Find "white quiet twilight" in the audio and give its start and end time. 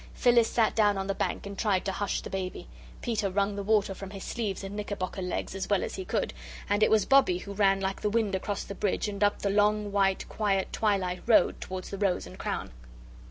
9.91-11.21